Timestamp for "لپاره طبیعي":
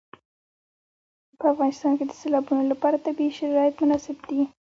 2.71-3.31